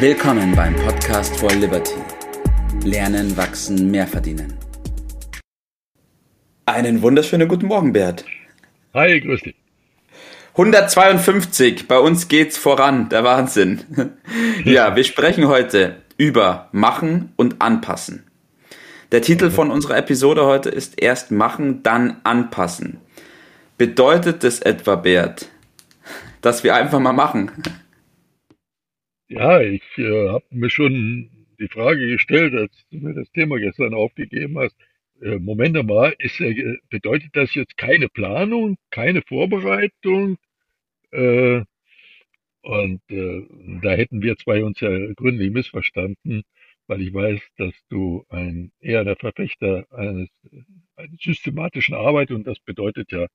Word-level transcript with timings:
Willkommen 0.00 0.54
beim 0.54 0.76
Podcast 0.76 1.36
for 1.38 1.50
Liberty. 1.50 1.96
Lernen, 2.84 3.36
wachsen, 3.36 3.90
mehr 3.90 4.06
verdienen. 4.06 4.56
Einen 6.66 7.02
wunderschönen 7.02 7.48
guten 7.48 7.66
Morgen, 7.66 7.92
Bert. 7.92 8.24
Hi, 8.94 9.20
grüß 9.20 9.40
dich. 9.40 9.56
152, 10.52 11.88
bei 11.88 11.98
uns 11.98 12.28
geht's 12.28 12.56
voran, 12.56 13.08
der 13.08 13.24
Wahnsinn. 13.24 13.80
ja, 14.64 14.94
wir 14.94 15.02
sprechen 15.02 15.48
heute 15.48 15.96
über 16.16 16.68
Machen 16.70 17.32
und 17.34 17.60
Anpassen. 17.60 18.22
Der 19.10 19.20
Titel 19.20 19.50
von 19.50 19.72
unserer 19.72 19.96
Episode 19.96 20.46
heute 20.46 20.68
ist 20.68 21.02
Erst 21.02 21.32
machen, 21.32 21.82
dann 21.82 22.20
anpassen. 22.22 23.00
Bedeutet 23.78 24.44
das 24.44 24.60
etwa, 24.60 24.94
Bert, 24.94 25.48
dass 26.40 26.62
wir 26.62 26.76
einfach 26.76 27.00
mal 27.00 27.12
machen? 27.12 27.50
Ja, 29.28 29.60
ich 29.60 29.82
äh, 29.98 30.28
habe 30.28 30.44
mir 30.50 30.70
schon 30.70 31.30
die 31.58 31.68
Frage 31.68 32.08
gestellt, 32.08 32.54
als 32.54 32.72
du 32.90 32.98
mir 32.98 33.14
das 33.14 33.30
Thema 33.32 33.58
gestern 33.58 33.94
aufgegeben 33.94 34.58
hast. 34.58 34.76
Äh, 35.22 35.38
Moment 35.38 35.82
mal, 35.86 36.14
ist, 36.18 36.40
äh, 36.40 36.76
bedeutet 36.90 37.30
das 37.34 37.54
jetzt 37.54 37.76
keine 37.76 38.08
Planung, 38.08 38.76
keine 38.90 39.22
Vorbereitung? 39.22 40.38
Äh, 41.12 41.62
und 42.62 43.02
äh, 43.10 43.42
da 43.82 43.90
hätten 43.92 44.22
wir 44.22 44.36
zwei 44.36 44.64
uns 44.64 44.80
ja 44.80 44.90
gründlich 45.14 45.50
missverstanden 45.50 46.44
weil 46.88 47.02
ich 47.02 47.14
weiß, 47.14 47.40
dass 47.58 47.74
du 47.90 48.24
ein 48.30 48.72
eher 48.80 49.04
der 49.04 49.16
Verfechter 49.16 49.86
eines, 49.92 50.30
einer 50.96 51.16
systematischen 51.20 51.94
Arbeit 51.94 52.30
und 52.30 52.46
das 52.46 52.58
bedeutet 52.60 53.12
ja 53.12 53.26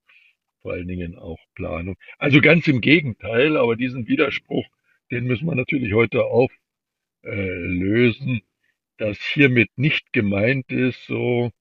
vor 0.61 0.73
allen 0.73 0.88
Dingen 0.88 1.17
auch 1.17 1.39
Planung. 1.55 1.95
Also 2.17 2.41
ganz 2.41 2.67
im 2.67 2.81
Gegenteil, 2.81 3.57
aber 3.57 3.75
diesen 3.75 4.07
Widerspruch, 4.07 4.66
den 5.13 5.26
müssen 5.26 5.45
wir 5.45 5.55
natürlich 5.55 5.94
heute 5.94 6.26
auflösen, 6.26 8.38
äh, 8.38 8.42
dass 8.97 9.17
hiermit 9.33 9.70
nicht 9.75 10.11
gemeint 10.11 10.72
ist, 10.72 11.05
so 11.05 11.52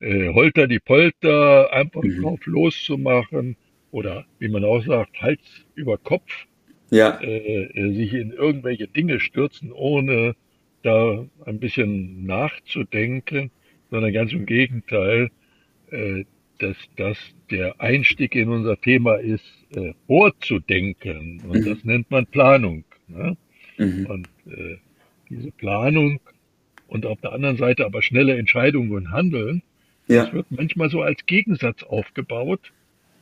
äh, 0.00 0.32
Holter 0.32 0.68
die 0.68 0.78
Polter 0.78 1.72
einfach 1.72 2.02
mhm. 2.02 2.22
drauf 2.22 2.46
loszumachen 2.46 3.56
oder 3.90 4.24
wie 4.38 4.48
man 4.48 4.64
auch 4.64 4.84
sagt, 4.84 5.20
Hals 5.20 5.66
über 5.74 5.98
Kopf, 5.98 6.46
ja. 6.90 7.20
äh, 7.20 7.92
sich 7.92 8.14
in 8.14 8.32
irgendwelche 8.32 8.88
Dinge 8.88 9.20
stürzen, 9.20 9.72
ohne 9.72 10.34
da 10.82 11.24
ein 11.44 11.60
bisschen 11.60 12.26
nachzudenken, 12.26 13.50
sondern 13.90 14.12
ganz 14.12 14.32
im 14.32 14.46
Gegenteil, 14.46 15.30
äh, 15.90 16.24
dass 16.58 16.76
das 16.96 17.18
der 17.50 17.80
Einstieg 17.80 18.34
in 18.34 18.48
unser 18.48 18.80
Thema 18.80 19.16
ist, 19.16 19.44
äh, 19.74 19.94
vorzudenken. 20.06 21.42
Und 21.46 21.60
mhm. 21.60 21.64
das 21.64 21.84
nennt 21.84 22.10
man 22.10 22.26
Planung. 22.26 22.84
Ne? 23.12 23.36
Mhm. 23.78 24.06
Und 24.06 24.28
äh, 24.46 24.76
diese 25.28 25.50
Planung 25.52 26.20
und 26.88 27.06
auf 27.06 27.20
der 27.20 27.32
anderen 27.32 27.56
Seite 27.56 27.86
aber 27.86 28.02
schnelle 28.02 28.36
Entscheidungen 28.36 28.92
und 28.92 29.10
Handeln, 29.10 29.62
ja. 30.08 30.24
das 30.24 30.32
wird 30.32 30.46
manchmal 30.50 30.90
so 30.90 31.02
als 31.02 31.24
Gegensatz 31.26 31.82
aufgebaut. 31.82 32.72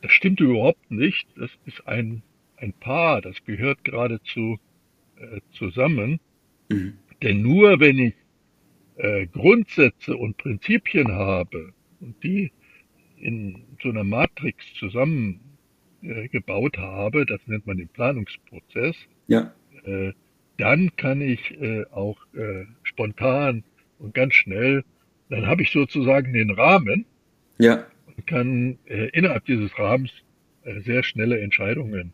Das 0.01 0.11
stimmt 0.11 0.39
überhaupt 0.39 0.91
nicht. 0.91 1.27
Das 1.35 1.51
ist 1.65 1.87
ein, 1.87 2.23
ein 2.57 2.73
Paar, 2.73 3.21
das 3.21 3.43
gehört 3.45 3.83
geradezu 3.83 4.59
äh, 5.17 5.39
zusammen. 5.53 6.19
Mhm. 6.69 6.93
Denn 7.21 7.41
nur 7.41 7.79
wenn 7.79 7.99
ich 7.99 8.13
äh, 8.97 9.27
Grundsätze 9.27 10.17
und 10.17 10.37
Prinzipien 10.37 11.11
habe 11.11 11.73
und 11.99 12.21
die 12.23 12.51
in 13.17 13.63
so 13.81 13.89
einer 13.89 14.03
Matrix 14.03 14.65
zusammengebaut 14.79 16.77
äh, 16.77 16.81
habe, 16.81 17.25
das 17.25 17.39
nennt 17.45 17.67
man 17.67 17.77
den 17.77 17.89
Planungsprozess, 17.89 18.95
ja. 19.27 19.53
Äh, 19.85 20.13
dann 20.57 20.95
kann 20.95 21.21
ich 21.21 21.59
äh, 21.59 21.85
auch 21.91 22.17
äh, 22.35 22.65
spontan 22.83 23.63
und 23.99 24.13
ganz 24.13 24.33
schnell, 24.33 24.83
dann 25.29 25.47
habe 25.47 25.63
ich 25.63 25.71
sozusagen 25.71 26.33
den 26.33 26.51
Rahmen 26.51 27.05
ja. 27.57 27.85
und 28.05 28.27
kann 28.27 28.77
äh, 28.85 29.09
innerhalb 29.09 29.45
dieses 29.45 29.77
Rahmens 29.77 30.11
äh, 30.63 30.81
sehr 30.81 31.03
schnelle 31.03 31.39
Entscheidungen 31.39 32.13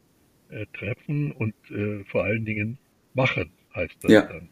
äh, 0.49 0.65
treffen 0.77 1.31
und 1.31 1.53
äh, 1.71 2.03
vor 2.05 2.23
allen 2.23 2.45
Dingen 2.45 2.77
machen, 3.13 3.51
heißt 3.75 3.95
das 4.01 4.11
ja. 4.11 4.21
dann 4.21 4.49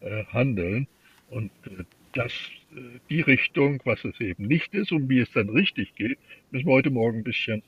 äh, 0.00 0.24
handeln. 0.26 0.86
Und 1.30 1.50
äh, 1.66 1.84
das, 2.12 2.32
äh, 2.74 2.98
die 3.08 3.20
Richtung, 3.20 3.80
was 3.84 4.04
es 4.04 4.20
eben 4.20 4.46
nicht 4.46 4.74
ist 4.74 4.92
und 4.92 5.08
wie 5.08 5.20
es 5.20 5.30
dann 5.32 5.48
richtig 5.48 5.94
geht, 5.94 6.18
müssen 6.50 6.66
wir 6.66 6.72
heute 6.72 6.90
Morgen 6.90 7.18
ein 7.18 7.24
bisschen 7.24 7.62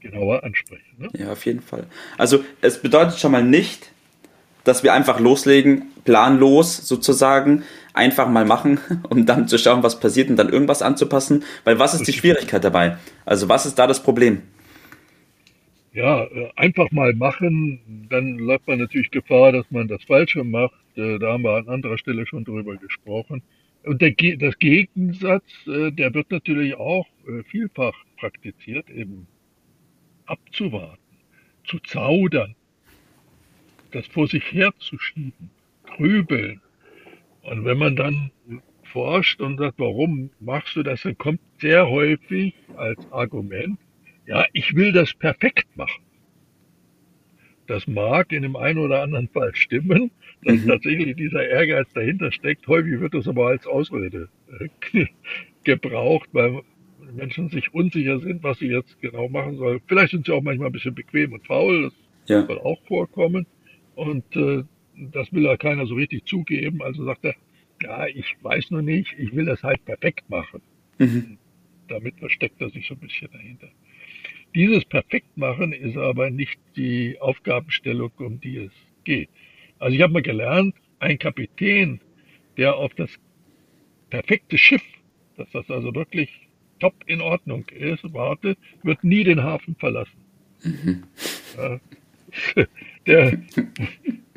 genauer 0.00 0.44
ansprechen. 0.44 0.96
Ne? 0.98 1.08
Ja, 1.14 1.32
auf 1.32 1.46
jeden 1.46 1.62
Fall. 1.62 1.86
Also 2.18 2.44
es 2.60 2.80
bedeutet 2.82 3.18
schon 3.18 3.32
mal 3.32 3.44
nicht, 3.44 3.93
dass 4.64 4.82
wir 4.82 4.92
einfach 4.92 5.20
loslegen, 5.20 5.86
planlos 6.04 6.88
sozusagen, 6.88 7.62
einfach 7.92 8.28
mal 8.28 8.44
machen, 8.44 8.80
um 9.08 9.26
dann 9.26 9.48
zu 9.48 9.58
schauen, 9.58 9.82
was 9.82 10.00
passiert 10.00 10.30
und 10.30 10.36
dann 10.36 10.48
irgendwas 10.48 10.82
anzupassen. 10.82 11.44
Weil 11.64 11.78
was 11.78 11.94
ist 11.94 12.06
die 12.06 12.12
Schwierigkeit 12.12 12.64
dabei? 12.64 12.98
Also 13.24 13.48
was 13.48 13.66
ist 13.66 13.78
da 13.78 13.86
das 13.86 14.02
Problem? 14.02 14.42
Ja, 15.94 16.24
äh, 16.24 16.50
einfach 16.56 16.90
mal 16.90 17.14
machen, 17.14 18.06
dann 18.10 18.36
läuft 18.36 18.66
man 18.66 18.80
natürlich 18.80 19.12
Gefahr, 19.12 19.52
dass 19.52 19.70
man 19.70 19.86
das 19.86 20.02
Falsche 20.02 20.42
macht. 20.42 20.74
Äh, 20.96 21.20
da 21.20 21.34
haben 21.34 21.44
wir 21.44 21.56
an 21.56 21.68
anderer 21.68 21.98
Stelle 21.98 22.26
schon 22.26 22.44
drüber 22.44 22.76
gesprochen. 22.76 23.42
Und 23.84 24.02
der, 24.02 24.10
das 24.38 24.58
Gegensatz, 24.58 25.44
äh, 25.68 25.92
der 25.92 26.12
wird 26.12 26.32
natürlich 26.32 26.74
auch 26.74 27.06
vielfach 27.48 27.94
praktiziert, 28.18 28.90
eben 28.90 29.28
abzuwarten, 30.26 30.98
zu 31.64 31.78
zaudern, 31.78 32.56
das 33.94 34.06
vor 34.08 34.26
sich 34.26 34.52
herzuschieben, 34.52 35.50
grübeln. 35.96 36.60
Und 37.42 37.64
wenn 37.64 37.78
man 37.78 37.96
dann 37.96 38.30
forscht 38.84 39.40
und 39.40 39.58
sagt, 39.58 39.78
warum 39.78 40.30
machst 40.40 40.76
du 40.76 40.82
das, 40.82 41.02
dann 41.02 41.18
kommt 41.18 41.40
sehr 41.58 41.88
häufig 41.88 42.54
als 42.76 43.00
Argument, 43.12 43.78
ja, 44.26 44.46
ich 44.52 44.74
will 44.74 44.92
das 44.92 45.12
perfekt 45.14 45.66
machen. 45.76 46.02
Das 47.66 47.86
mag 47.86 48.32
in 48.32 48.42
dem 48.42 48.56
einen 48.56 48.78
oder 48.78 49.02
anderen 49.02 49.28
Fall 49.28 49.54
stimmen, 49.54 50.10
dass 50.42 50.56
mhm. 50.56 50.68
tatsächlich 50.68 51.16
dieser 51.16 51.46
Ehrgeiz 51.46 51.88
dahinter 51.94 52.30
steckt. 52.30 52.66
Häufig 52.66 53.00
wird 53.00 53.14
das 53.14 53.26
aber 53.26 53.48
als 53.48 53.66
Ausrede 53.66 54.28
äh, 54.92 55.06
gebraucht, 55.64 56.28
weil 56.32 56.60
Menschen 57.14 57.48
sich 57.48 57.72
unsicher 57.72 58.18
sind, 58.20 58.42
was 58.42 58.58
sie 58.58 58.68
jetzt 58.68 59.00
genau 59.00 59.28
machen 59.28 59.56
sollen. 59.56 59.80
Vielleicht 59.86 60.10
sind 60.10 60.26
sie 60.26 60.32
auch 60.32 60.42
manchmal 60.42 60.68
ein 60.68 60.72
bisschen 60.72 60.94
bequem 60.94 61.32
und 61.32 61.46
faul, 61.46 61.84
das 61.84 61.92
ja. 62.26 62.46
soll 62.46 62.58
auch 62.58 62.80
vorkommen. 62.86 63.46
Und 63.94 64.24
äh, 64.36 64.64
das 64.96 65.32
will 65.32 65.44
ja 65.44 65.56
keiner 65.56 65.86
so 65.86 65.94
richtig 65.94 66.24
zugeben. 66.26 66.82
Also 66.82 67.04
sagt 67.04 67.24
er, 67.24 67.34
ja, 67.82 68.06
ich 68.06 68.36
weiß 68.42 68.70
nur 68.70 68.82
nicht, 68.82 69.14
ich 69.18 69.34
will 69.34 69.44
das 69.44 69.62
halt 69.62 69.84
perfekt 69.84 70.28
machen. 70.30 70.62
Mhm. 70.98 71.38
Damit 71.88 72.18
versteckt 72.18 72.60
er 72.60 72.70
sich 72.70 72.86
so 72.86 72.94
ein 72.94 73.00
bisschen 73.00 73.28
dahinter. 73.32 73.68
Dieses 74.54 74.84
Perfektmachen 74.84 75.72
ist 75.72 75.96
aber 75.96 76.30
nicht 76.30 76.58
die 76.76 77.20
Aufgabenstellung, 77.20 78.12
um 78.18 78.40
die 78.40 78.58
es 78.58 78.72
geht. 79.02 79.28
Also 79.78 79.96
ich 79.96 80.02
habe 80.02 80.12
mal 80.12 80.22
gelernt, 80.22 80.74
ein 81.00 81.18
Kapitän, 81.18 82.00
der 82.56 82.76
auf 82.76 82.94
das 82.94 83.10
perfekte 84.10 84.56
Schiff, 84.56 84.84
dass 85.36 85.50
das 85.50 85.68
also 85.70 85.94
wirklich 85.94 86.30
top 86.78 86.94
in 87.06 87.20
Ordnung 87.20 87.64
ist, 87.70 88.12
wartet, 88.12 88.58
wird 88.82 89.02
nie 89.02 89.24
den 89.24 89.42
Hafen 89.42 89.74
verlassen. 89.74 90.24
Mhm. 90.62 91.02
der, 93.06 93.38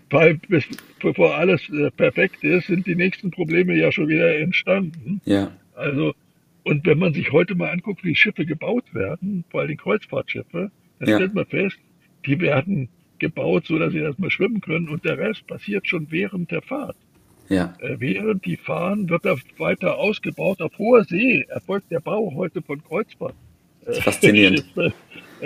weil 0.09 0.35
bis, 0.47 0.65
bevor 0.99 1.35
alles 1.35 1.67
äh, 1.69 1.91
perfekt 1.91 2.43
ist, 2.43 2.67
sind 2.67 2.85
die 2.87 2.95
nächsten 2.95 3.31
Probleme 3.31 3.75
ja 3.75 3.91
schon 3.91 4.07
wieder 4.07 4.37
entstanden. 4.37 5.21
Ja. 5.25 5.51
Also 5.75 6.13
und 6.67 6.85
wenn 6.85 6.99
man 6.99 7.13
sich 7.13 7.31
heute 7.31 7.55
mal 7.55 7.69
anguckt, 7.69 8.03
wie 8.03 8.13
Schiffe 8.13 8.45
gebaut 8.45 8.93
werden, 8.93 9.45
vor 9.49 9.61
allem 9.61 9.77
Kreuzfahrtschiffe, 9.77 10.69
dann 10.99 11.09
ja. 11.09 11.15
stellt 11.15 11.33
man 11.33 11.45
fest, 11.45 11.77
die 12.25 12.41
werden 12.41 12.89
gebaut, 13.19 13.65
so 13.67 13.79
dass 13.79 13.93
sie 13.93 13.99
erstmal 13.99 14.31
schwimmen 14.31 14.59
können 14.59 14.89
und 14.89 15.05
der 15.05 15.17
Rest 15.17 15.47
passiert 15.47 15.87
schon 15.87 16.07
während 16.11 16.51
der 16.51 16.61
Fahrt. 16.61 16.97
Ja. 17.47 17.73
Äh, 17.79 17.95
während 17.99 18.45
die 18.45 18.57
fahren, 18.57 19.09
wird 19.09 19.23
er 19.23 19.37
weiter 19.57 19.97
ausgebaut. 19.97 20.61
Auf 20.61 20.77
hoher 20.77 21.05
See 21.05 21.45
erfolgt 21.47 21.89
der 21.89 22.01
Bau 22.01 22.33
heute 22.35 22.61
von 22.61 22.83
Kreuzfahrt. 22.83 23.35
Äh, 23.85 23.93
faszinierend. 24.01 24.65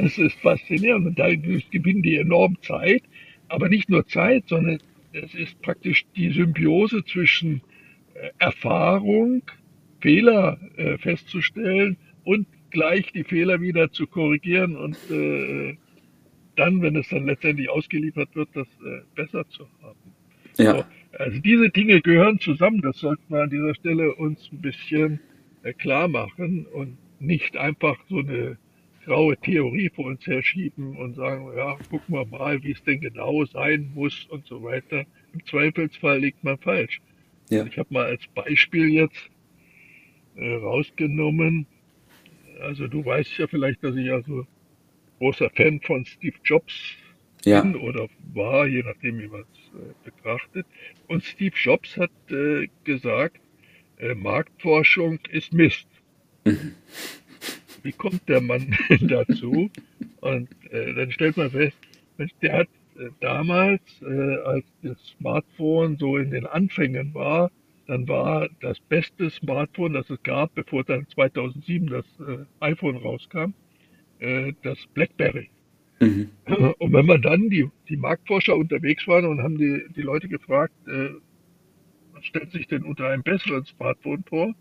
Es 0.06 0.18
ist 0.18 0.40
faszinierend 0.40 1.08
und 1.08 1.20
dadurch 1.20 1.70
gewinnen 1.70 2.02
die 2.04 2.18
enorm 2.18 2.62
Zeit. 2.62 3.04
Aber 3.48 3.70
nicht 3.70 3.90
nur 3.90 4.08
Zeit, 4.08 4.48
sondern 4.48 4.80
es 5.14 5.34
ist 5.36 5.62
praktisch 5.62 6.06
die 6.16 6.32
Symbiose 6.32 7.04
zwischen 7.06 7.62
äh, 8.14 8.30
Erfahrung, 8.40 9.44
Fehler 10.00 10.60
äh, 10.78 10.98
festzustellen 10.98 11.98
und 12.24 12.48
gleich 12.70 13.12
die 13.12 13.24
Fehler 13.24 13.60
wieder 13.60 13.92
zu 13.92 14.08
korrigieren 14.08 14.78
und 14.78 14.98
äh, 15.12 15.76
dann, 16.56 16.82
wenn 16.82 16.96
es 16.96 17.10
dann 17.10 17.26
letztendlich 17.26 17.70
ausgeliefert 17.70 18.30
wird, 18.36 18.50
das 18.54 18.68
äh, 18.68 19.02
besser 19.16 19.48
zu 19.50 19.68
haben. 19.82 20.00
Ja. 20.58 20.78
So, 20.78 20.84
also 21.18 21.40
diese 21.40 21.70
Dinge 21.70 22.02
gehören 22.02 22.40
zusammen. 22.40 22.82
Das 22.82 22.98
sollten 22.98 23.24
wir 23.30 23.44
an 23.44 23.50
dieser 23.50 23.76
Stelle 23.76 24.16
uns 24.16 24.50
ein 24.52 24.62
bisschen 24.62 25.20
klar 25.78 26.08
machen 26.08 26.66
und 26.66 26.98
nicht 27.20 27.56
einfach 27.56 27.98
so 28.10 28.20
eine 28.20 28.58
graue 29.06 29.38
Theorie 29.38 29.90
vor 29.90 30.06
uns 30.06 30.26
herschieben 30.26 30.96
und 30.98 31.16
sagen, 31.16 31.52
ja, 31.56 31.78
gucken 31.90 32.16
wir 32.16 32.26
mal, 32.26 32.62
wie 32.64 32.72
es 32.72 32.84
denn 32.84 33.02
genau 33.02 33.46
sein 33.46 33.92
muss 33.94 34.26
und 34.30 34.46
so 34.46 34.64
weiter. 34.64 35.06
Im 35.34 35.46
Zweifelsfall 35.46 36.20
liegt 36.20 36.44
man 36.44 36.58
falsch. 36.58 37.02
Ja. 37.50 37.66
Ich 37.66 37.78
habe 37.78 37.94
mal 37.94 38.06
als 38.06 38.26
Beispiel 38.28 38.90
jetzt 38.90 39.30
äh, 40.36 40.54
rausgenommen, 40.54 41.68
also 42.62 42.88
du 42.88 43.04
weißt 43.04 43.38
ja 43.38 43.48
vielleicht, 43.48 43.84
dass 43.84 43.96
ich 43.96 44.12
also 44.12 44.46
großer 45.18 45.50
Fan 45.52 45.82
von 45.82 46.06
Steve 46.06 46.36
Jobs 46.44 46.74
ja. 47.44 47.62
bin 47.62 47.76
oder 47.76 48.08
war, 48.34 48.68
je 48.68 48.84
nachdem, 48.84 49.20
wie 49.20 49.28
man 49.28 49.42
es 49.42 49.80
äh, 49.80 49.94
betrachtet. 50.04 50.66
Und 51.08 51.24
Steve 51.24 51.56
Jobs 51.56 51.98
hat 51.98 52.12
äh, 52.30 52.68
gesagt, 52.84 53.40
äh, 53.98 54.16
Marktforschung 54.16 55.20
ist 55.30 55.54
Mist. 55.54 55.88
Mhm. 56.46 56.76
Wie 57.84 57.92
kommt 57.92 58.28
der 58.28 58.42
Mann 58.42 58.76
dazu? 59.02 59.70
Und 60.22 60.50
äh, 60.72 60.94
dann 60.94 61.12
stellt 61.12 61.38
man 61.38 61.52
fest, 61.52 61.78
der 62.42 62.54
hat 62.54 62.68
äh, 62.98 63.10
damals, 63.20 63.82
äh, 64.02 64.36
als 64.46 64.66
das 64.84 64.98
Smartphone 65.18 65.98
so 65.98 66.18
in 66.18 66.32
den 66.32 66.46
Anfängen 66.46 67.14
war, 67.14 67.52
dann 67.88 68.08
war 68.08 68.48
das 68.62 68.80
beste 68.80 69.30
Smartphone, 69.30 69.94
das 69.94 70.10
es 70.10 70.22
gab, 70.24 70.54
bevor 70.56 70.84
dann 70.84 71.08
2007 71.08 71.88
das 71.88 72.06
äh, 72.20 72.46
iPhone 72.60 72.98
rauskam, 72.98 73.54
äh, 74.20 74.54
das 74.64 74.78
BlackBerry. 74.94 75.50
Mhm. 76.00 76.30
Und 76.80 76.94
wenn 76.94 77.06
man 77.06 77.22
dann 77.22 77.50
die, 77.50 77.70
die 77.90 77.98
Marktforscher 77.98 78.56
unterwegs 78.56 79.08
waren 79.08 79.26
und 79.26 79.42
haben 79.42 79.58
die, 79.58 79.84
die 79.96 80.02
Leute 80.02 80.28
gefragt, 80.28 80.74
äh, 80.88 81.10
was 82.14 82.26
stellt 82.26 82.52
sich 82.52 82.68
denn 82.68 82.84
unter 82.84 83.08
einem 83.08 83.24
besseren 83.24 83.66
Smartphone 83.66 84.24
vor, 84.24 84.54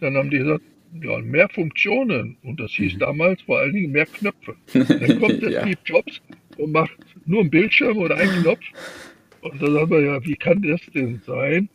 dann 0.00 0.16
haben 0.16 0.30
die 0.30 0.38
gesagt, 0.38 0.64
ja, 1.02 1.18
mehr 1.18 1.48
Funktionen. 1.48 2.36
Und 2.42 2.60
das 2.60 2.72
hieß 2.72 2.94
mhm. 2.94 2.98
damals 2.98 3.42
vor 3.42 3.58
allen 3.58 3.72
Dingen 3.72 3.92
mehr 3.92 4.06
Knöpfe. 4.06 4.56
Dann 4.72 4.86
kommt 5.20 5.42
der 5.42 5.50
ja. 5.50 5.60
Steve 5.62 5.78
Jobs 5.84 6.20
und 6.56 6.72
macht 6.72 6.96
nur 7.26 7.40
einen 7.40 7.50
Bildschirm 7.50 7.98
oder 7.98 8.16
einen 8.16 8.42
Knopf. 8.42 8.64
Und 9.40 9.62
dann 9.62 9.72
sagen 9.72 9.90
wir 9.90 10.00
ja, 10.00 10.24
wie 10.24 10.36
kann 10.36 10.62
das 10.62 10.80
denn 10.94 11.20
sein? 11.24 11.68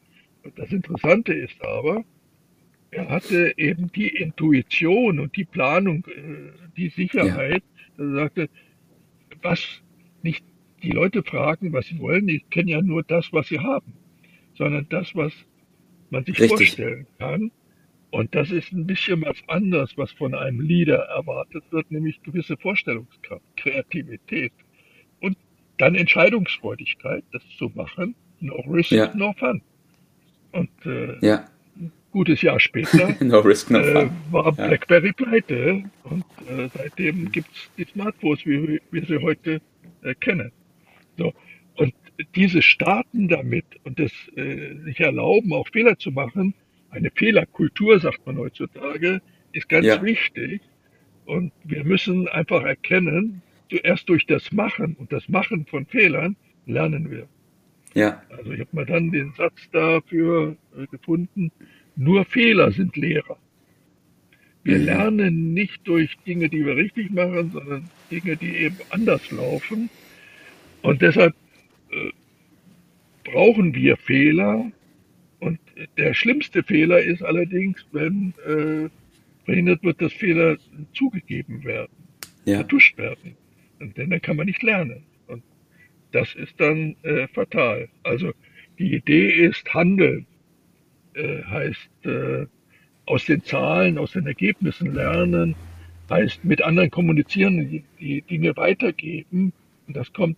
Das 0.56 0.72
Interessante 0.72 1.34
ist 1.34 1.62
aber, 1.64 2.04
er 2.92 3.10
hatte 3.10 3.54
eben 3.58 3.92
die 3.94 4.10
Intuition 4.10 5.20
und 5.20 5.36
die 5.36 5.46
Planung, 5.46 6.06
äh, 6.08 6.52
die 6.78 6.90
Sicherheit, 6.90 7.64
ja. 7.98 8.04
er 8.04 8.14
sagte, 8.14 8.50
was 9.42 9.82
nicht 10.22 10.44
die 10.84 10.92
Leute 10.92 11.24
fragen, 11.24 11.74
was 11.74 11.88
sie 11.88 12.00
wollen, 12.00 12.28
die 12.28 12.42
kennen 12.50 12.68
ja 12.68 12.82
nur 12.82 13.04
das, 13.04 13.32
was 13.32 13.48
sie 13.48 13.60
haben, 13.60 13.94
sondern 14.56 14.86
das, 14.90 15.16
was 15.16 15.34
man 16.10 16.26
sich 16.26 16.40
Richtig. 16.40 16.58
vorstellen 16.58 17.08
kann. 17.18 17.52
Und 18.14 18.36
das 18.36 18.52
ist 18.52 18.72
ein 18.72 18.86
bisschen 18.86 19.24
was 19.24 19.38
anderes, 19.48 19.98
was 19.98 20.12
von 20.12 20.36
einem 20.36 20.62
Leader 20.62 21.00
erwartet 21.00 21.64
wird, 21.72 21.90
nämlich 21.90 22.22
gewisse 22.22 22.56
Vorstellungskraft, 22.58 23.42
Kreativität 23.58 24.54
und 25.20 25.36
dann 25.80 25.96
Entscheidungsfreudigkeit, 25.96 27.24
das 27.32 27.42
zu 27.58 27.72
machen, 27.74 28.14
no 28.40 28.54
risk, 28.70 28.92
ja. 28.92 29.12
no 29.16 29.34
fun. 29.34 29.64
Und 30.52 30.70
äh, 30.86 31.26
ja. 31.26 31.48
ein 31.76 31.92
gutes 32.12 32.44
Jahr 32.44 32.60
später 32.60 33.16
no 33.20 33.40
risk, 33.40 33.72
no 33.72 33.80
äh, 33.80 34.08
war 34.30 34.52
BlackBerry 34.52 35.14
pleite 35.14 35.84
und 36.04 36.24
äh, 36.48 36.70
seitdem 36.72 37.32
gibt 37.32 37.50
es 37.52 37.72
die 37.80 37.86
Smartphones, 37.86 38.46
wie 38.46 38.80
wir 38.92 39.06
sie 39.08 39.18
heute 39.24 39.60
äh, 40.04 40.14
kennen. 40.14 40.52
So. 41.18 41.34
Und 41.78 41.96
diese 42.36 42.62
Starten 42.62 43.28
damit 43.28 43.66
und 43.86 43.98
das 43.98 44.12
äh, 44.36 44.76
sich 44.84 45.00
erlauben, 45.00 45.52
auch 45.52 45.68
Fehler 45.70 45.98
zu 45.98 46.12
machen, 46.12 46.54
eine 46.94 47.12
Fehlerkultur, 47.12 48.00
sagt 48.00 48.26
man 48.26 48.38
heutzutage, 48.38 49.22
ist 49.52 49.70
ganz 49.70 49.86
ja. 49.86 50.02
wichtig. 50.02 50.62
Und 51.26 51.52
wir 51.64 51.84
müssen 51.84 52.28
einfach 52.28 52.64
erkennen, 52.64 53.42
erst 53.70 54.10
durch 54.10 54.26
das 54.26 54.52
Machen 54.52 54.96
und 55.00 55.12
das 55.12 55.28
Machen 55.30 55.66
von 55.66 55.86
Fehlern 55.86 56.36
lernen 56.66 57.10
wir. 57.10 57.28
Ja. 57.94 58.22
Also 58.30 58.52
ich 58.52 58.60
habe 58.60 58.70
mal 58.72 58.86
dann 58.86 59.12
den 59.12 59.34
Satz 59.34 59.70
dafür 59.72 60.56
äh, 60.78 60.88
gefunden, 60.88 61.52
nur 61.96 62.26
Fehler 62.26 62.72
sind 62.72 62.96
Lehrer. 62.96 63.38
Wir 64.64 64.80
mhm. 64.80 64.86
lernen 64.86 65.54
nicht 65.54 65.88
durch 65.88 66.18
Dinge, 66.26 66.50
die 66.50 66.66
wir 66.66 66.76
richtig 66.76 67.12
machen, 67.12 67.52
sondern 67.52 67.90
Dinge, 68.10 68.38
die 68.38 68.56
eben 68.58 68.78
anders 68.90 69.30
laufen. 69.32 69.90
Und 70.82 71.02
deshalb 71.02 71.36
äh, 71.92 72.12
brauchen 73.24 73.76
wir 73.76 73.98
Fehler, 73.98 74.72
und 75.44 75.60
der 75.98 76.14
schlimmste 76.14 76.64
Fehler 76.64 77.00
ist 77.02 77.22
allerdings, 77.22 77.86
wenn 77.92 78.34
äh, 78.48 78.90
verhindert 79.44 79.84
wird, 79.84 80.02
dass 80.02 80.14
Fehler 80.14 80.58
zugegeben 80.94 81.66
werden, 81.66 81.92
ja. 82.46 82.58
vertuscht 82.58 82.98
werden. 82.98 83.36
Und 83.80 83.98
denn 83.98 84.10
dann 84.10 84.22
kann 84.22 84.38
man 84.38 84.46
nicht 84.46 84.64
lernen. 84.64 85.04
Und 85.28 85.44
das 86.14 86.34
ist 86.36 86.60
dann 86.62 86.96
äh, 87.04 87.28
fatal. 87.28 87.90
Also 88.04 88.32
die 88.80 88.94
Idee 88.96 89.32
ist 89.32 89.74
Handeln, 89.74 90.26
äh, 91.14 91.44
heißt 91.44 92.06
äh, 92.06 92.46
aus 93.06 93.26
den 93.26 93.44
Zahlen, 93.44 93.98
aus 93.98 94.14
den 94.14 94.26
Ergebnissen 94.26 94.94
lernen, 94.94 95.56
heißt 96.10 96.46
mit 96.46 96.62
anderen 96.62 96.90
kommunizieren, 96.90 97.70
die, 97.70 97.84
die 98.00 98.22
Dinge 98.22 98.56
weitergeben. 98.56 99.52
Und 99.88 99.98
das 99.98 100.14
kommt 100.14 100.38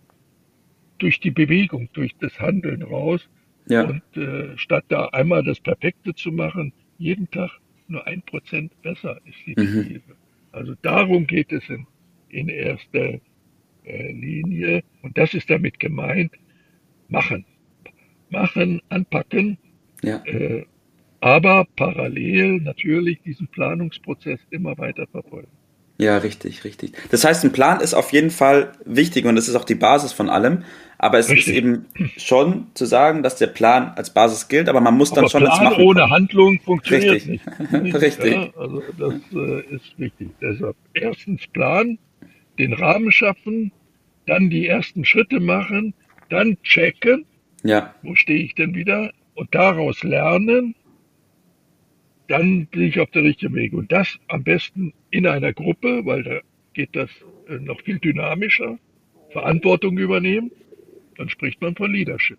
durch 0.98 1.20
die 1.20 1.30
Bewegung, 1.30 1.88
durch 1.92 2.16
das 2.18 2.40
Handeln 2.40 2.82
raus. 2.82 3.28
Ja. 3.68 3.84
Und 3.84 4.16
äh, 4.16 4.56
statt 4.56 4.84
da 4.88 5.06
einmal 5.06 5.42
das 5.44 5.60
Perfekte 5.60 6.14
zu 6.14 6.30
machen, 6.30 6.72
jeden 6.98 7.30
Tag 7.30 7.50
nur 7.88 8.06
ein 8.06 8.22
Prozent 8.22 8.80
besser 8.82 9.20
ist 9.24 9.38
die 9.46 9.60
mhm. 9.60 10.00
Also 10.52 10.74
darum 10.82 11.26
geht 11.26 11.52
es 11.52 11.68
in, 11.68 11.86
in 12.28 12.48
erster 12.48 13.20
äh, 13.84 14.12
Linie. 14.12 14.82
Und 15.02 15.18
das 15.18 15.34
ist 15.34 15.50
damit 15.50 15.78
gemeint, 15.78 16.32
machen. 17.08 17.44
Machen, 18.30 18.80
anpacken. 18.88 19.58
Ja. 20.02 20.24
Äh, 20.24 20.64
aber 21.20 21.66
parallel 21.76 22.60
natürlich 22.60 23.20
diesen 23.22 23.48
Planungsprozess 23.48 24.40
immer 24.50 24.76
weiter 24.78 25.06
verfolgen. 25.06 25.55
Ja, 25.98 26.18
richtig, 26.18 26.64
richtig. 26.64 26.92
Das 27.10 27.24
heißt, 27.24 27.44
ein 27.44 27.52
Plan 27.52 27.80
ist 27.80 27.94
auf 27.94 28.12
jeden 28.12 28.30
Fall 28.30 28.72
wichtig 28.84 29.24
und 29.24 29.36
das 29.36 29.48
ist 29.48 29.54
auch 29.54 29.64
die 29.64 29.74
Basis 29.74 30.12
von 30.12 30.28
allem. 30.28 30.64
Aber 30.98 31.18
es 31.18 31.28
richtig. 31.28 31.48
ist 31.48 31.54
eben 31.54 31.86
schon 32.16 32.68
zu 32.74 32.86
sagen, 32.86 33.22
dass 33.22 33.36
der 33.36 33.48
Plan 33.48 33.92
als 33.96 34.10
Basis 34.10 34.48
gilt, 34.48 34.68
aber 34.68 34.80
man 34.80 34.96
muss 34.96 35.10
dann 35.10 35.24
aber 35.24 35.30
schon 35.30 35.44
Plan 35.44 35.64
machen. 35.64 35.84
ohne 35.84 36.08
Handlung 36.08 36.58
funktioniert 36.60 37.14
richtig. 37.14 37.40
nicht. 37.72 37.94
richtig. 38.00 38.32
Ja, 38.32 38.48
also 38.58 38.82
das 38.98 39.14
äh, 39.34 39.74
ist 39.74 39.98
wichtig. 39.98 40.30
Deshalb 40.40 40.76
erstens 40.94 41.46
Plan, 41.48 41.98
den 42.58 42.72
Rahmen 42.72 43.12
schaffen, 43.12 43.72
dann 44.26 44.48
die 44.48 44.66
ersten 44.66 45.04
Schritte 45.04 45.38
machen, 45.38 45.92
dann 46.30 46.56
checken, 46.62 47.26
ja. 47.62 47.94
wo 48.02 48.14
stehe 48.14 48.42
ich 48.42 48.54
denn 48.54 48.74
wieder 48.74 49.12
und 49.34 49.54
daraus 49.54 50.02
lernen 50.02 50.74
dann 52.28 52.66
bin 52.66 52.82
ich 52.82 53.00
auf 53.00 53.10
der 53.10 53.22
richtigen 53.24 53.54
Weg. 53.54 53.72
Und 53.72 53.92
das 53.92 54.18
am 54.28 54.42
besten 54.42 54.92
in 55.10 55.26
einer 55.26 55.52
Gruppe, 55.52 56.04
weil 56.04 56.22
da 56.22 56.40
geht 56.74 56.94
das 56.94 57.10
äh, 57.48 57.58
noch 57.58 57.80
viel 57.80 57.98
dynamischer. 57.98 58.78
Verantwortung 59.30 59.98
übernehmen, 59.98 60.50
dann 61.16 61.28
spricht 61.28 61.60
man 61.60 61.74
von 61.74 61.92
Leadership. 61.92 62.38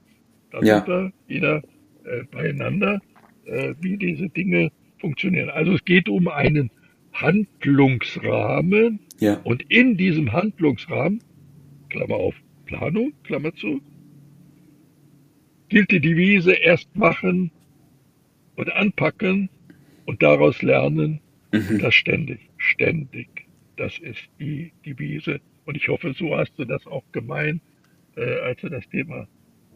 Da 0.51 0.62
ja. 0.62 0.77
sind 0.77 0.88
wir 0.88 1.12
wieder 1.27 1.58
äh, 2.06 2.24
beieinander, 2.32 3.01
äh, 3.46 3.74
wie 3.82 3.98
diese 3.98 4.29
Dinge 4.29 4.72
funktionieren. 5.00 5.50
Also 5.50 5.74
es 5.74 5.86
geht 5.86 6.10
um 6.10 6.27
einen 6.27 6.72
Handlungsrahmen 7.13 9.00
ja. 9.20 9.39
und 9.44 9.63
in 9.70 9.98
diesem 9.98 10.32
Handlungsrahmen, 10.34 11.22
Klammer 11.89 12.15
auf, 12.15 12.36
Planung, 12.65 13.13
Klammer 13.24 13.53
zu, 13.56 13.82
gilt 15.70 15.91
die 15.91 16.00
Devise 16.00 16.53
erst 16.53 16.96
machen 16.96 17.51
und 18.56 18.72
anpacken 18.72 19.50
und 20.08 20.24
daraus 20.24 20.62
lernen. 20.64 21.20
Mhm. 21.52 21.80
Das 21.80 21.94
ständig, 21.94 22.40
ständig. 22.58 23.28
Das 23.76 23.98
ist 24.00 24.28
die 24.40 24.72
Devise. 24.86 25.40
Und 25.66 25.78
ich 25.78 25.88
hoffe, 25.88 26.14
so 26.18 26.36
hast 26.36 26.58
du 26.58 26.66
das 26.66 26.86
auch 26.88 27.04
gemeint, 27.12 27.62
äh, 28.16 28.40
als 28.40 28.60
du 28.62 28.70
das 28.70 28.88
Thema 28.90 29.28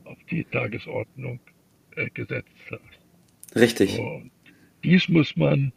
auf 0.05 0.17
die 0.29 0.43
Tagesordnung 0.45 1.39
äh, 1.95 2.09
gesetzt 2.09 2.49
hast. 2.71 3.55
Richtig. 3.55 3.99
Und 3.99 4.31
dies 4.83 5.07
muss 5.09 5.35
man 5.35 5.71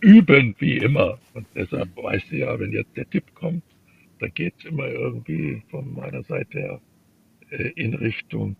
üben, 0.00 0.54
wie 0.58 0.78
immer. 0.78 1.18
Und 1.34 1.46
deshalb 1.54 1.94
weißt 1.96 2.30
du 2.30 2.36
ja, 2.36 2.58
wenn 2.58 2.72
jetzt 2.72 2.96
der 2.96 3.08
Tipp 3.08 3.34
kommt, 3.34 3.62
dann 4.20 4.32
geht 4.34 4.54
es 4.58 4.64
immer 4.64 4.88
irgendwie 4.88 5.62
von 5.70 5.94
meiner 5.94 6.22
Seite 6.24 6.58
her 6.58 6.80
äh, 7.50 7.68
in 7.76 7.94
Richtung 7.94 8.56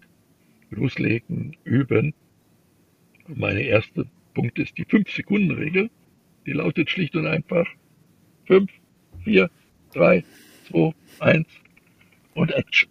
loslegen, 0.70 1.56
üben. 1.64 2.14
Und 3.26 3.38
meine 3.38 3.62
erste 3.62 4.06
Punkt 4.38 4.56
ist 4.60 4.78
die 4.78 4.84
5-Sekunden-Regel. 4.84 5.90
Die 6.46 6.52
lautet 6.52 6.88
schlicht 6.90 7.16
und 7.16 7.26
einfach 7.26 7.66
5, 8.46 8.70
4, 9.24 9.50
3, 9.94 10.24
2, 10.68 10.94
1 11.18 11.48
und 12.34 12.52
Action. 12.52 12.88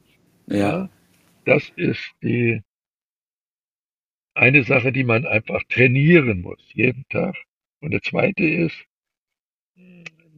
Ja. 0.47 0.89
Das 1.45 1.71
ist 1.77 2.03
die 2.21 2.61
eine 4.33 4.63
Sache, 4.65 4.91
die 4.91 5.05
man 5.05 5.25
einfach 5.25 5.63
trainieren 5.69 6.41
muss, 6.41 6.59
jeden 6.73 7.07
Tag. 7.07 7.37
Und 7.79 7.91
der 7.91 8.01
zweite 8.01 8.43
ist, 8.43 8.83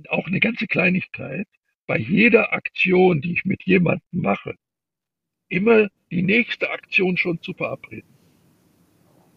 auch 0.10 0.28
eine 0.28 0.40
ganze 0.40 0.68
Kleinigkeit, 0.68 1.48
bei 1.88 1.98
jeder 1.98 2.54
Aktion, 2.54 3.22
die 3.22 3.34
ich 3.34 3.46
mit 3.46 3.64
jemandem 3.64 4.22
mache, 4.22 4.54
immer 5.48 5.90
die 6.12 6.22
nächste 6.22 6.70
Aktion 6.70 7.18
schon 7.18 7.42
zu 7.42 7.56
verabreden. 7.56 8.19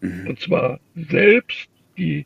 Mhm. 0.03 0.27
Und 0.27 0.39
zwar 0.39 0.79
selbst 0.95 1.69
die 1.97 2.25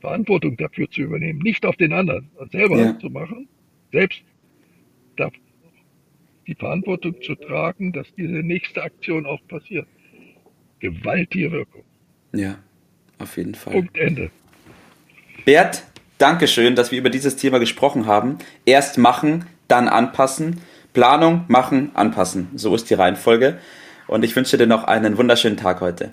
Verantwortung 0.00 0.56
dafür 0.56 0.90
zu 0.90 1.02
übernehmen, 1.02 1.40
nicht 1.40 1.66
auf 1.66 1.76
den 1.76 1.92
anderen, 1.92 2.30
selber 2.50 2.78
ja. 2.78 2.98
zu 2.98 3.10
machen, 3.10 3.48
selbst 3.92 4.22
die 6.46 6.54
Verantwortung 6.54 7.20
zu 7.22 7.34
tragen, 7.34 7.92
dass 7.92 8.06
diese 8.16 8.34
nächste 8.34 8.82
Aktion 8.82 9.26
auch 9.26 9.40
passiert. 9.48 9.86
Gewaltige 10.78 11.50
Wirkung. 11.50 11.82
Ja, 12.32 12.58
auf 13.18 13.36
jeden 13.36 13.54
Fall. 13.54 13.72
Punkt 13.72 13.98
Ende. 13.98 14.30
Bert, 15.44 15.84
Dankeschön, 16.18 16.76
dass 16.76 16.92
wir 16.92 16.98
über 16.98 17.10
dieses 17.10 17.36
Thema 17.36 17.58
gesprochen 17.58 18.06
haben. 18.06 18.38
Erst 18.64 18.98
machen, 18.98 19.46
dann 19.68 19.88
anpassen. 19.88 20.60
Planung, 20.92 21.44
machen, 21.48 21.90
anpassen. 21.94 22.48
So 22.54 22.74
ist 22.74 22.88
die 22.88 22.94
Reihenfolge. 22.94 23.58
Und 24.06 24.24
ich 24.24 24.34
wünsche 24.34 24.56
dir 24.56 24.66
noch 24.66 24.84
einen 24.84 25.18
wunderschönen 25.18 25.56
Tag 25.56 25.80
heute. 25.80 26.12